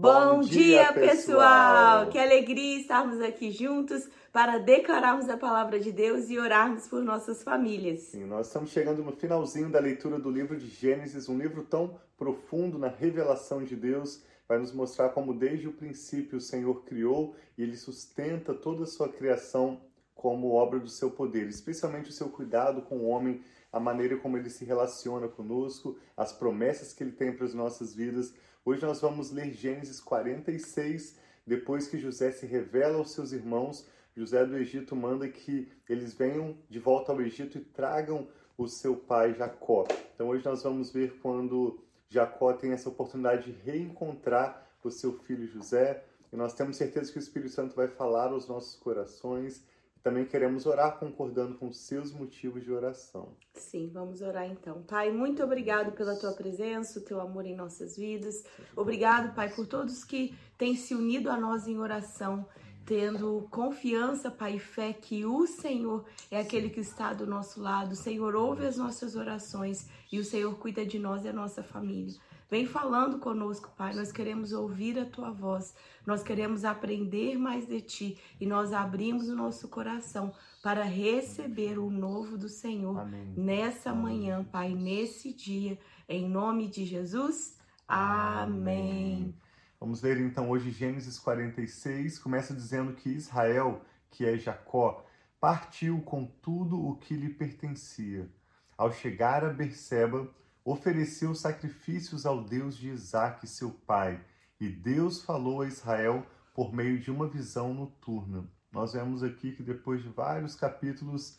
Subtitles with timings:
[0.00, 2.08] Bom, dia, pessoal!
[2.08, 7.42] Que alegria estarmos aqui juntos para declararmos a palavra de Deus e orarmos por nossas
[7.42, 8.02] famílias.
[8.02, 11.98] Sim, nós estamos chegando no finalzinho da leitura do livro de Gênesis, um livro tão
[12.16, 17.34] profundo na revelação de Deus, vai nos mostrar como desde o princípio o Senhor criou
[17.56, 19.80] e ele sustenta toda a sua criação
[20.14, 23.40] como obra do seu poder, especialmente o seu cuidado com o homem,
[23.72, 27.94] a maneira como ele se relaciona conosco, as promessas que ele tem para as nossas
[27.94, 28.34] vidas.
[28.64, 33.86] Hoje nós vamos ler Gênesis 46, depois que José se revela aos seus irmãos.
[34.16, 38.26] José do Egito manda que eles venham de volta ao Egito e tragam
[38.56, 39.86] o seu pai Jacó.
[40.14, 45.46] Então hoje nós vamos ver quando Jacó tem essa oportunidade de reencontrar o seu filho
[45.46, 46.04] José.
[46.32, 49.64] E nós temos certeza que o Espírito Santo vai falar aos nossos corações
[50.02, 53.32] também queremos orar concordando com os seus motivos de oração.
[53.54, 54.82] Sim, vamos orar então.
[54.82, 58.44] Pai, muito obrigado pela tua presença, o teu amor em nossas vidas.
[58.76, 62.46] Obrigado, Pai, por todos que têm se unido a nós em oração,
[62.86, 67.92] tendo confiança, Pai, e fé que o Senhor é aquele que está do nosso lado.
[67.92, 71.62] O Senhor ouve as nossas orações e o Senhor cuida de nós e a nossa
[71.62, 72.14] família.
[72.50, 73.94] Vem falando conosco, Pai.
[73.94, 75.74] Nós queremos ouvir a tua voz.
[76.06, 80.32] Nós queremos aprender mais de ti e nós abrimos o nosso coração
[80.62, 83.34] para receber o novo do Senhor Amém.
[83.36, 84.02] nessa Amém.
[84.02, 87.58] manhã, Pai, nesse dia, em nome de Jesus.
[87.86, 89.34] Amém.
[89.78, 95.04] Vamos ler então hoje Gênesis 46, começa dizendo que Israel, que é Jacó,
[95.38, 98.28] partiu com tudo o que lhe pertencia.
[98.76, 100.28] Ao chegar a Berseba,
[100.70, 104.22] ofereceu sacrifícios ao Deus de Isaac, seu pai,
[104.60, 108.44] e Deus falou a Israel por meio de uma visão noturna.
[108.70, 111.38] Nós vemos aqui que depois de vários capítulos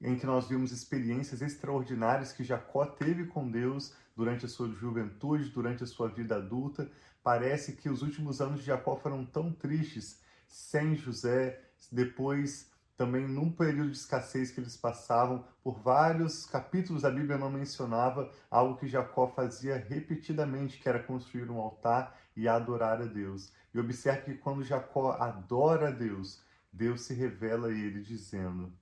[0.00, 5.50] em que nós vimos experiências extraordinárias que Jacó teve com Deus durante a sua juventude,
[5.50, 6.90] durante a sua vida adulta,
[7.22, 12.71] parece que os últimos anos de Jacó foram tão tristes sem José, depois
[13.02, 18.30] também num período de escassez que eles passavam, por vários capítulos a Bíblia não mencionava
[18.48, 23.52] algo que Jacó fazia repetidamente, que era construir um altar e adorar a Deus.
[23.74, 26.40] E observe que quando Jacó adora a Deus,
[26.72, 28.72] Deus se revela a ele dizendo: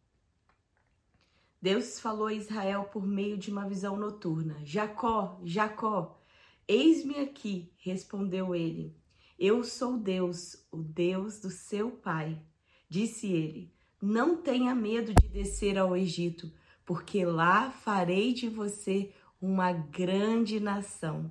[1.63, 6.21] Deus falou a Israel por meio de uma visão noturna: Jacó, Jacó,
[6.69, 8.95] eis-me aqui, respondeu ele.
[9.39, 12.39] Eu sou Deus, o Deus do seu pai.
[12.87, 16.51] Disse ele: não tenha medo de descer ao Egito,
[16.85, 21.31] porque lá farei de você uma grande nação.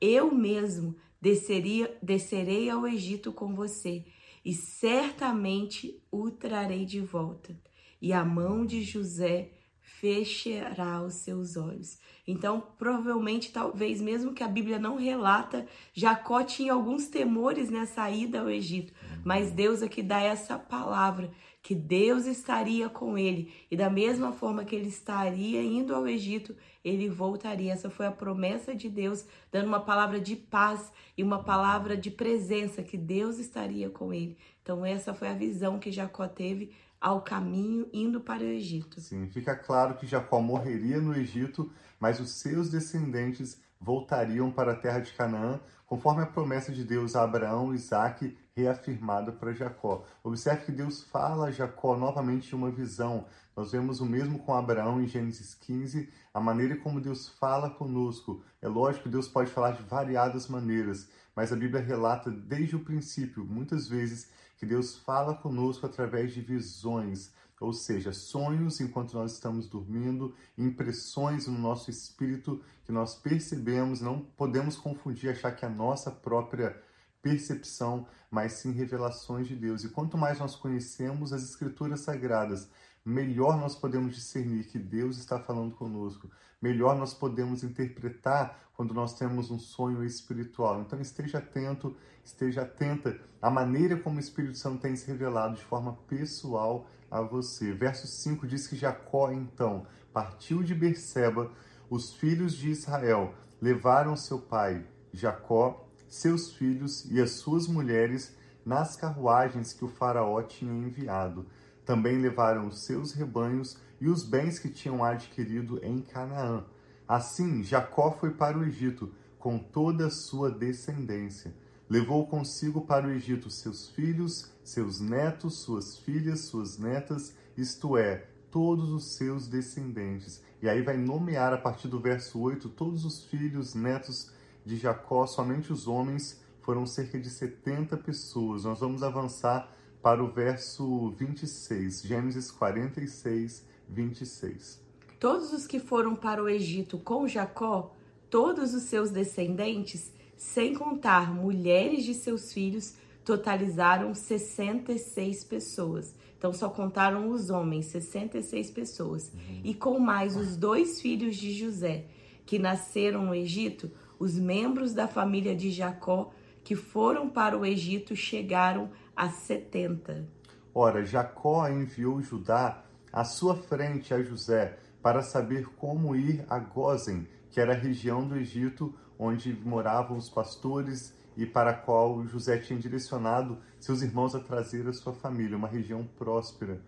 [0.00, 4.04] Eu mesmo desceria, descerei ao Egito com você
[4.44, 7.54] e certamente o trarei de volta.
[8.00, 9.52] E a mão de José
[10.00, 11.98] fechará os seus olhos.
[12.26, 18.40] Então, provavelmente, talvez, mesmo que a Bíblia não relata, Jacó tinha alguns temores nessa ida
[18.40, 21.30] ao Egito, mas Deus aqui dá essa palavra
[21.62, 26.56] que Deus estaria com ele e da mesma forma que ele estaria indo ao Egito,
[26.82, 27.72] ele voltaria.
[27.72, 32.10] Essa foi a promessa de Deus, dando uma palavra de paz e uma palavra de
[32.10, 34.38] presença que Deus estaria com ele.
[34.62, 39.00] Então essa foi a visão que Jacó teve ao caminho indo para o Egito.
[39.00, 44.76] Sim, fica claro que Jacó morreria no Egito, mas os seus descendentes voltariam para a
[44.76, 50.04] terra de Canaã, conforme a promessa de Deus a Abraão, Isaque reafirmada para Jacó.
[50.22, 53.26] Observe que Deus fala a Jacó novamente uma visão.
[53.56, 58.42] Nós vemos o mesmo com Abraão em Gênesis 15, a maneira como Deus fala conosco.
[58.62, 62.84] É lógico que Deus pode falar de variadas maneiras, mas a Bíblia relata desde o
[62.84, 69.32] princípio, muitas vezes, que Deus fala conosco através de visões, ou seja, sonhos enquanto nós
[69.32, 75.68] estamos dormindo, impressões no nosso espírito que nós percebemos, não podemos confundir, achar que a
[75.68, 76.80] nossa própria
[77.22, 79.84] percepção, mas sim revelações de Deus.
[79.84, 82.68] E quanto mais nós conhecemos as Escrituras Sagradas,
[83.04, 89.14] melhor nós podemos discernir que Deus está falando conosco, melhor nós podemos interpretar quando nós
[89.18, 90.80] temos um sonho espiritual.
[90.80, 91.94] Então esteja atento,
[92.24, 97.20] esteja atenta à maneira como o Espírito Santo tem se revelado de forma pessoal a
[97.20, 97.72] você.
[97.72, 101.50] Verso 5 diz que Jacó então partiu de Berseba,
[101.88, 108.36] os filhos de Israel levaram seu pai Jacó seus filhos e as suas mulheres
[108.66, 111.46] nas carruagens que o Faraó tinha enviado.
[111.86, 116.64] Também levaram os seus rebanhos e os bens que tinham adquirido em Canaã.
[117.08, 121.54] Assim, Jacó foi para o Egito com toda a sua descendência.
[121.88, 128.26] Levou consigo para o Egito seus filhos, seus netos, suas filhas, suas netas, isto é,
[128.50, 130.42] todos os seus descendentes.
[130.62, 134.30] E aí vai nomear a partir do verso 8 todos os filhos, netos,
[134.64, 138.64] de Jacó, somente os homens foram cerca de 70 pessoas.
[138.64, 144.80] Nós vamos avançar para o verso 26, Gênesis 46, 26.
[145.18, 147.94] Todos os que foram para o Egito com Jacó,
[148.30, 156.14] todos os seus descendentes, sem contar mulheres de seus filhos, totalizaram 66 pessoas.
[156.38, 159.30] Então só contaram os homens, 66 pessoas.
[159.34, 159.60] Uhum.
[159.62, 162.06] E com mais os dois filhos de José,
[162.46, 166.30] que nasceram no Egito, os membros da família de Jacó
[166.62, 170.28] que foram para o Egito chegaram a 70.
[170.74, 177.26] Ora, Jacó enviou Judá à sua frente a José para saber como ir a Gozen,
[177.50, 182.58] que era a região do Egito onde moravam os pastores e para a qual José
[182.58, 186.82] tinha direcionado seus irmãos a trazer a sua família, uma região próspera.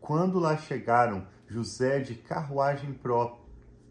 [0.00, 3.47] Quando lá chegaram, José, de carruagem pró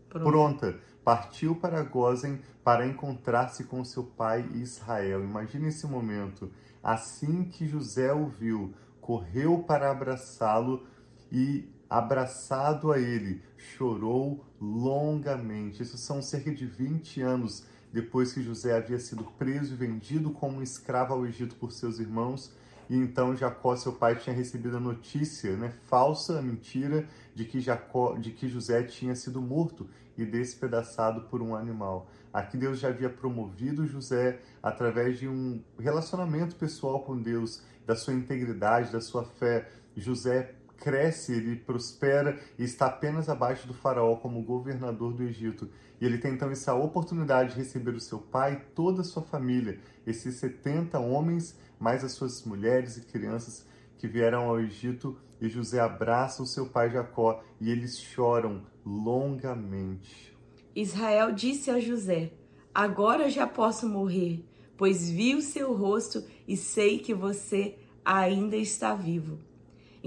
[0.10, 0.26] Pronto.
[0.26, 5.24] pronta, partiu para Gozen para encontrar-se com seu pai Israel.
[5.24, 6.52] Imagine esse momento.
[6.84, 10.86] Assim que José o viu, correu para abraçá-lo
[11.32, 15.82] e, abraçado a ele, chorou longamente.
[15.82, 20.62] Isso são cerca de 20 anos depois que José havia sido preso e vendido como
[20.62, 22.54] escravo ao Egito por seus irmãos.
[22.90, 28.16] E então Jacó, seu pai, tinha recebido a notícia, né, falsa, mentira, de que Jacó,
[28.16, 32.10] de que José tinha sido morto e despedaçado por um animal.
[32.34, 38.14] Aqui Deus já havia promovido José através de um relacionamento pessoal com Deus, da sua
[38.14, 39.70] integridade, da sua fé.
[39.96, 40.54] José
[40.88, 45.70] cresce, ele prospera e está apenas abaixo do faraó como governador do Egito.
[46.00, 49.22] E ele tem então essa oportunidade de receber o seu pai e toda a sua
[49.22, 53.68] família, esses 70 homens, mais as suas mulheres e crianças
[53.98, 55.18] que vieram ao Egito.
[55.42, 60.34] E José abraça o seu pai Jacó e eles choram longamente.
[60.74, 62.32] Israel disse a José:
[62.74, 64.42] Agora já posso morrer,
[64.78, 69.47] pois vi o seu rosto e sei que você ainda está vivo.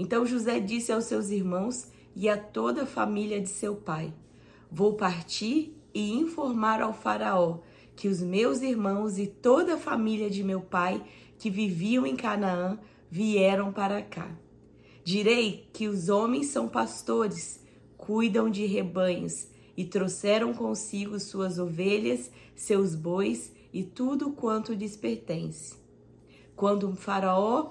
[0.01, 4.11] Então José disse aos seus irmãos e a toda a família de seu pai:
[4.71, 7.59] Vou partir e informar ao Faraó
[7.95, 11.05] que os meus irmãos e toda a família de meu pai
[11.37, 12.79] que viviam em Canaã
[13.11, 14.35] vieram para cá.
[15.03, 17.63] Direi que os homens são pastores,
[17.95, 25.75] cuidam de rebanhos e trouxeram consigo suas ovelhas, seus bois e tudo quanto lhes pertence.
[26.55, 27.69] Quando um faraó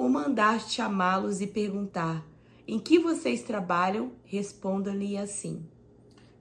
[0.00, 2.24] o mandar chamá-los e perguntar:
[2.66, 4.12] Em que vocês trabalham?
[4.24, 5.62] Responda-lhe assim: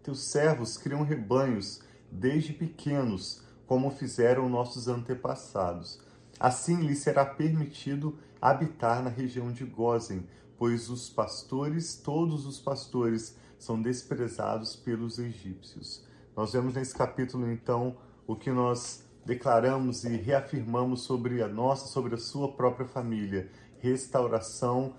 [0.02, 6.00] Teus servos criam rebanhos desde pequenos, como fizeram nossos antepassados.
[6.40, 10.26] Assim lhes será permitido habitar na região de Gozen,
[10.58, 16.02] pois os pastores, todos os pastores, são desprezados pelos egípcios.
[16.34, 22.16] Nós vemos nesse capítulo, então, o que nós declaramos e reafirmamos sobre a nossa, sobre
[22.16, 23.50] a sua própria família.
[23.80, 24.96] Restauração,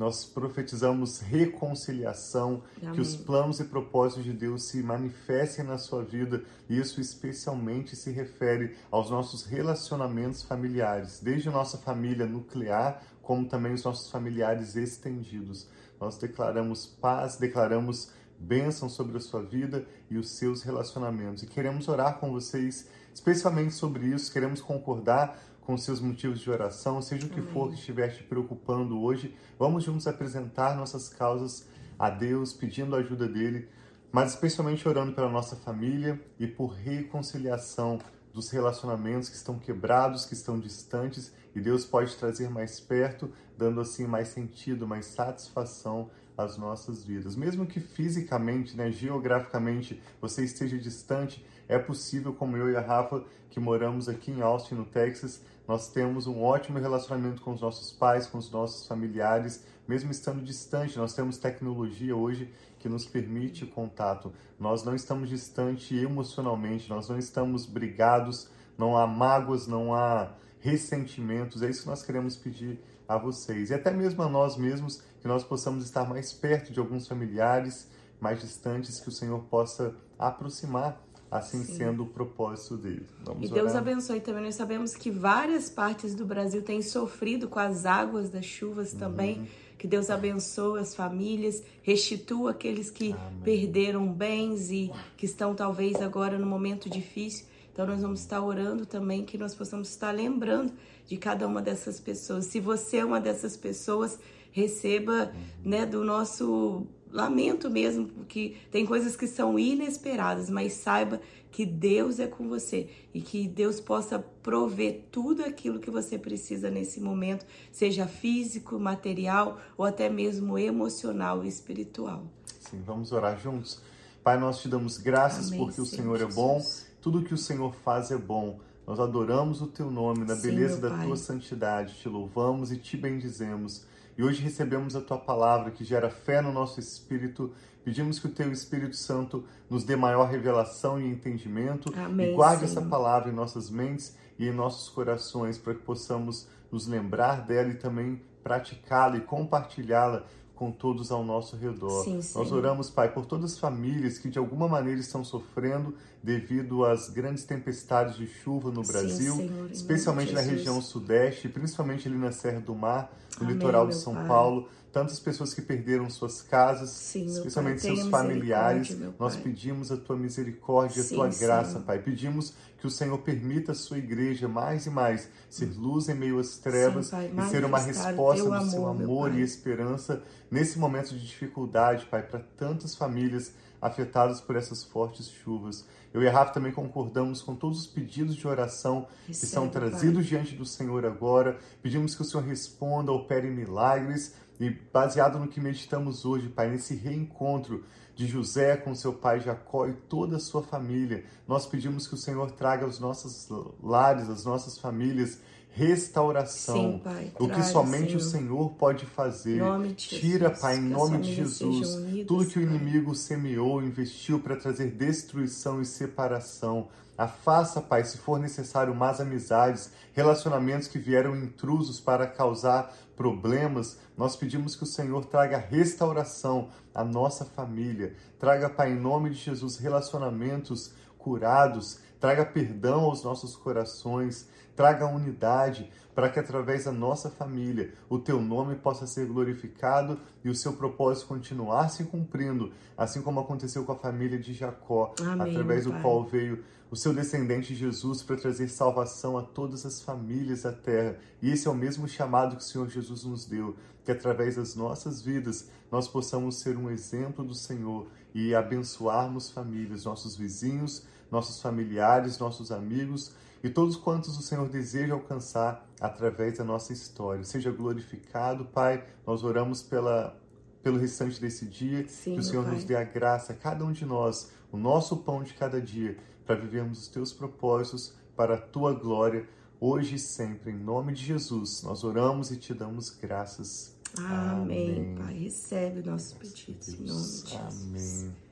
[0.00, 2.94] nós profetizamos reconciliação, Amém.
[2.94, 6.42] que os planos e propósitos de Deus se manifestem na sua vida.
[6.70, 13.74] Isso especialmente se refere aos nossos relacionamentos familiares, desde a nossa família nuclear, como também
[13.74, 15.68] os nossos familiares estendidos.
[16.00, 21.42] Nós declaramos paz, declaramos bênção sobre a sua vida e os seus relacionamentos.
[21.42, 27.02] E queremos orar com vocês, especialmente sobre isso, queremos concordar com seus motivos de oração,
[27.02, 29.36] seja o que for que estiver te preocupando hoje.
[29.58, 31.68] Vamos juntos apresentar nossas causas
[31.98, 33.68] a Deus, pedindo a ajuda dele,
[34.10, 37.98] mas especialmente orando pela nossa família e por reconciliação
[38.32, 43.80] dos relacionamentos que estão quebrados, que estão distantes, e Deus pode trazer mais perto, dando
[43.80, 47.36] assim mais sentido, mais satisfação às nossas vidas.
[47.36, 53.24] Mesmo que fisicamente, né, geograficamente, você esteja distante, é possível, como eu e a Rafa,
[53.50, 57.92] que moramos aqui em Austin, no Texas, nós temos um ótimo relacionamento com os nossos
[57.92, 63.64] pais, com os nossos familiares, mesmo estando distante, nós temos tecnologia hoje que nos permite
[63.66, 64.32] contato.
[64.58, 71.62] Nós não estamos distante emocionalmente, nós não estamos brigados, não há mágoas, não há ressentimentos.
[71.62, 75.28] É isso que nós queremos pedir a vocês e até mesmo a nós mesmos que
[75.28, 77.88] nós possamos estar mais perto de alguns familiares
[78.20, 81.76] mais distantes que o Senhor possa aproximar assim Sim.
[81.76, 83.06] sendo o propósito dele.
[83.24, 83.82] Vamos e Deus orar.
[83.82, 84.42] abençoe também.
[84.42, 89.38] Nós sabemos que várias partes do Brasil têm sofrido com as águas das chuvas também.
[89.38, 89.46] Uhum.
[89.80, 93.40] Que Deus abençoe as famílias, restitua aqueles que Amém.
[93.42, 97.46] perderam bens e que estão talvez agora no momento difícil.
[97.72, 100.70] Então nós vamos estar orando também que nós possamos estar lembrando
[101.06, 102.44] de cada uma dessas pessoas.
[102.44, 104.18] Se você é uma dessas pessoas,
[104.52, 105.32] receba,
[105.64, 112.20] né, do nosso lamento mesmo, porque tem coisas que são inesperadas, mas saiba que Deus
[112.20, 117.44] é com você e que Deus possa prover tudo aquilo que você precisa nesse momento,
[117.72, 122.24] seja físico, material ou até mesmo emocional e espiritual.
[122.60, 123.80] Sim, vamos orar juntos.
[124.22, 126.62] Pai, nós te damos graças Amém, porque o Senhor é bom,
[127.00, 128.60] tudo que o Senhor faz é bom.
[128.86, 132.96] Nós adoramos o teu nome, na Sim, beleza da tua santidade, te louvamos e te
[132.96, 133.84] bendizemos.
[134.20, 137.54] E hoje recebemos a tua palavra que gera fé no nosso espírito.
[137.82, 142.68] Pedimos que o teu Espírito Santo nos dê maior revelação e entendimento Amém, e guarde
[142.68, 142.82] Senhor.
[142.82, 147.70] essa palavra em nossas mentes e em nossos corações para que possamos nos lembrar dela
[147.70, 150.26] e também praticá-la e compartilhá-la
[150.60, 152.04] com todos ao nosso redor.
[152.04, 156.84] Sim, Nós oramos, Pai, por todas as famílias que de alguma maneira estão sofrendo devido
[156.84, 162.18] às grandes tempestades de chuva no Brasil, Sim, Senhor, especialmente na região sudeste, principalmente ali
[162.18, 164.28] na Serra do Mar, no Amém, litoral de São pai.
[164.28, 168.96] Paulo tantas pessoas que perderam suas casas, Sim, especialmente pai, seus familiares.
[169.18, 172.00] Nós pedimos a tua misericórdia, Sim, a tua graça, Pai.
[172.00, 176.38] Pedimos que o Senhor permita a sua igreja mais e mais ser luz em meio
[176.38, 180.78] às trevas Sim, pai, e ser uma resposta do amor, seu amor e esperança nesse
[180.78, 185.86] momento de dificuldade, Pai, para tantas famílias afetadas por essas fortes chuvas.
[186.12, 190.22] Eu e a Rafa também concordamos com todos os pedidos de oração que são trazidos
[190.22, 190.24] pai.
[190.24, 191.58] diante do Senhor agora.
[191.80, 196.94] Pedimos que o Senhor responda, opere milagres e baseado no que meditamos hoje, Pai, nesse
[196.94, 197.82] reencontro
[198.14, 202.18] de José com seu pai Jacó e toda a sua família, nós pedimos que o
[202.18, 203.48] Senhor traga aos nossos
[203.82, 205.40] lares, às nossas famílias,
[205.72, 206.74] restauração.
[206.74, 208.16] Sim, pai, o que somente Senhor.
[208.16, 209.62] o Senhor pode fazer.
[209.96, 214.90] Tira, Pai, em nome de Jesus, unidas, tudo que o inimigo semeou, investiu para trazer
[214.90, 216.88] destruição e separação.
[217.16, 223.98] Afasta, Pai, se for necessário, más amizades, relacionamentos que vieram intrusos para causar problemas.
[224.16, 228.14] Nós pedimos que o Senhor traga restauração à nossa família.
[228.38, 231.98] Traga, Pai, em nome de Jesus, relacionamentos curados.
[232.20, 234.48] Traga perdão aos nossos corações.
[234.76, 240.50] Traga unidade para que através da nossa família o teu nome possa ser glorificado e
[240.50, 245.50] o seu propósito continuar se cumprindo, assim como aconteceu com a família de Jacó, Amém,
[245.50, 250.62] através do qual veio o seu descendente Jesus para trazer salvação a todas as famílias
[250.62, 251.16] da terra.
[251.40, 254.74] E esse é o mesmo chamado que o Senhor Jesus nos deu, que através das
[254.74, 261.60] nossas vidas nós possamos ser um exemplo do Senhor e abençoarmos famílias, nossos vizinhos, nossos
[261.60, 263.32] familiares, nossos amigos
[263.62, 267.44] e todos quantos o Senhor deseja alcançar através da nossa história.
[267.44, 269.04] Seja glorificado, Pai.
[269.26, 270.36] Nós oramos pela
[270.82, 274.06] pelo restante desse dia, Sim, que o Senhor nos dê a graça, cada um de
[274.06, 278.94] nós, o nosso pão de cada dia, para vivermos os teus propósitos para a tua
[278.94, 279.46] glória,
[279.78, 280.70] hoje e sempre.
[280.70, 283.94] Em nome de Jesus, nós oramos e te damos graças.
[284.16, 284.96] Amém.
[284.96, 285.14] Amém.
[285.16, 287.54] Pai, recebe nossos pedidos em nome de Jesus.
[287.54, 288.49] Amém.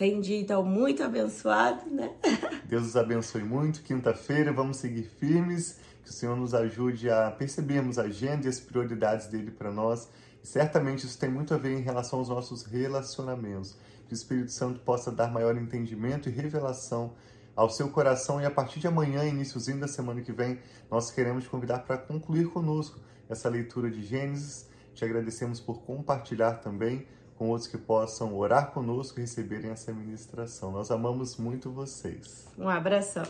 [0.00, 2.10] Dia, então, muito abençoado, né?
[2.64, 3.82] Deus os abençoe muito.
[3.82, 5.78] Quinta-feira, vamos seguir firmes.
[6.02, 10.08] Que o Senhor nos ajude a percebermos a agenda e as prioridades dele para nós.
[10.42, 13.76] E certamente isso tem muito a ver em relação aos nossos relacionamentos.
[14.06, 17.12] Que o Espírito Santo possa dar maior entendimento e revelação
[17.54, 18.40] ao seu coração.
[18.40, 22.48] E a partir de amanhã, iníciozinho da semana que vem, nós queremos convidar para concluir
[22.48, 24.66] conosco essa leitura de Gênesis.
[24.94, 27.06] Te agradecemos por compartilhar também
[27.40, 30.70] com outros que possam orar conosco e receberem essa ministração.
[30.70, 32.46] Nós amamos muito vocês.
[32.58, 33.18] Um abração.